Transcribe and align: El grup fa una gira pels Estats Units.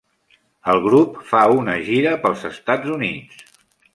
El 0.71 0.79
grup 0.85 1.19
fa 1.33 1.41
una 1.57 1.77
gira 1.89 2.15
pels 2.25 2.45
Estats 2.51 2.93
Units. 2.97 3.45